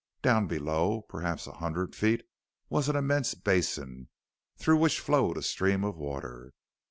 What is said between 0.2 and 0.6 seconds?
Down